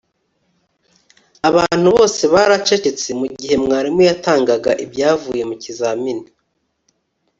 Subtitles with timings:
[1.49, 6.29] Abantu bose baracecetse mugihe mwarimu yatangaga ibyavuye mu kizamini